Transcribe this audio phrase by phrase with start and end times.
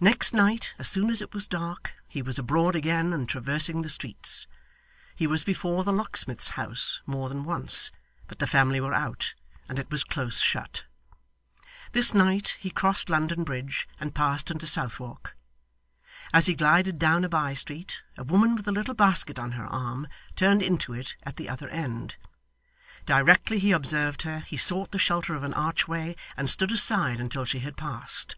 [0.00, 3.90] Next night, as soon as it was dark, he was abroad again and traversing the
[3.90, 4.46] streets;
[5.16, 7.90] he was before the locksmith's house more than once,
[8.28, 9.34] but the family were out,
[9.68, 10.84] and it was close shut.
[11.90, 15.36] This night he crossed London Bridge and passed into Southwark.
[16.32, 19.66] As he glided down a bye street, a woman with a little basket on her
[19.66, 20.06] arm,
[20.36, 22.14] turned into it at the other end.
[23.06, 27.44] Directly he observed her, he sought the shelter of an archway, and stood aside until
[27.44, 28.36] she had passed.